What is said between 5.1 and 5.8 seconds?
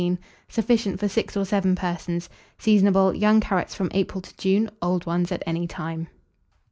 at any